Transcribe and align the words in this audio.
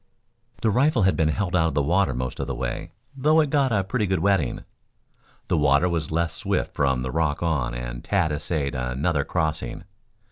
The 0.63 0.71
rifle 0.71 1.03
had 1.03 1.15
been 1.15 1.27
held 1.29 1.55
out 1.55 1.67
of 1.67 1.73
the 1.75 1.83
water 1.83 2.15
most 2.15 2.39
of 2.39 2.47
the 2.47 2.55
way, 2.55 2.91
though 3.15 3.39
it 3.39 3.51
got 3.51 3.71
a 3.71 3.83
pretty 3.83 4.07
good 4.07 4.17
wetting. 4.17 4.63
The 5.47 5.59
water 5.59 5.87
was 5.87 6.09
less 6.09 6.33
swift 6.33 6.73
from 6.73 7.03
the 7.03 7.11
rock 7.11 7.43
on, 7.43 7.75
and 7.75 8.03
Tad 8.03 8.31
essayed 8.31 8.73
another 8.73 9.23
crossing. 9.23 9.83